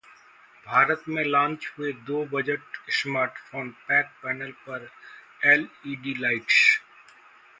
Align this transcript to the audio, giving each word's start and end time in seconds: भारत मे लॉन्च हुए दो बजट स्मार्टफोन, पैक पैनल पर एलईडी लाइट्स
भारत 0.65 1.03
मे 1.07 1.23
लॉन्च 1.25 1.67
हुए 1.73 1.91
दो 2.07 2.23
बजट 2.31 2.79
स्मार्टफोन, 2.91 3.69
पैक 3.87 4.09
पैनल 4.23 4.51
पर 4.65 4.89
एलईडी 5.51 6.13
लाइट्स 6.21 6.59